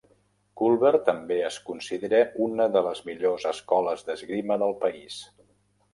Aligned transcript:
Culver 0.59 0.91
també 1.09 1.35
es 1.49 1.59
considera 1.67 2.23
una 2.47 2.67
de 2.77 2.83
les 2.89 3.05
millors 3.11 3.47
escoles 3.53 4.05
d'esgrima 4.09 4.59
del 4.65 4.75
país. 4.87 5.21